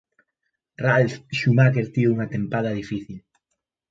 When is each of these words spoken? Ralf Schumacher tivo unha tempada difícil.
Ralf 0.85 1.13
Schumacher 1.35 1.85
tivo 1.93 2.11
unha 2.15 2.31
tempada 2.35 2.77
difícil. 2.79 3.19